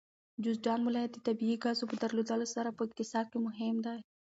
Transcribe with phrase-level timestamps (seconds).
[0.43, 3.99] جوزجان ولایت د طبیعي ګازو په درلودلو سره په اقتصاد کې مهم دی.